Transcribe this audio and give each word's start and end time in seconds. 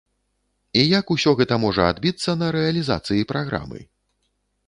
І 0.79 0.85
як 0.99 1.11
усё 1.15 1.33
гэта 1.41 1.55
можа 1.65 1.85
адбіцца 1.91 2.35
на 2.41 2.47
рэалізацыі 2.57 3.27
праграмы? 3.33 3.79